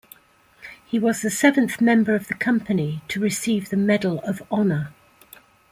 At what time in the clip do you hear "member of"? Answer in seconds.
1.79-2.27